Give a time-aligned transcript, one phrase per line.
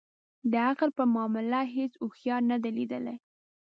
[0.51, 3.15] د عقل پر معامله هیڅ اوښیار نه دی لېدلی.